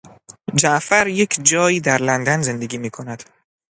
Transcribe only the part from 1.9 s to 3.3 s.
لندن زندگی میکند.